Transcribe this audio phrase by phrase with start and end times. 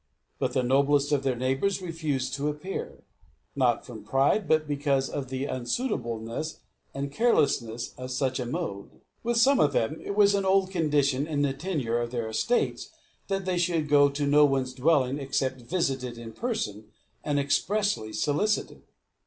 [0.39, 3.03] But the noblest of their neighbours refused to appear;
[3.55, 6.57] not from pride, but because of the unsuitableness
[6.91, 8.99] and carelessness of such a mode.
[9.21, 12.89] With some of them it was an old condition in the tenure of their estates,
[13.27, 16.85] that they should go to no one's dwelling except visited in person,
[17.23, 18.81] and expressly solicited.